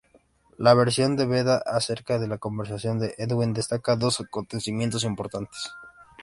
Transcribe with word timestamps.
La 0.57 0.73
versión 0.73 1.15
de 1.15 1.27
Beda 1.27 1.61
acerca 1.63 2.17
de 2.17 2.27
la 2.27 2.39
conversión 2.39 2.97
de 2.97 3.13
Edwin 3.19 3.53
destaca 3.53 3.95
dos 3.95 4.19
acontecimientos 4.19 5.03
importantes. 5.03 5.69